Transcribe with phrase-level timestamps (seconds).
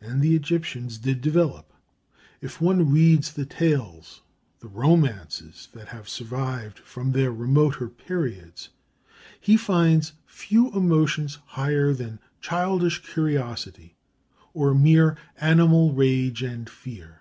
[0.00, 1.74] And the Egyptians did develop.
[2.40, 4.22] If one reads the tales,
[4.60, 8.70] the romances, that have survived from their remoter periods,
[9.38, 13.96] he finds few emotions higher than childish curiosity
[14.54, 17.20] or mere animal rage and fear.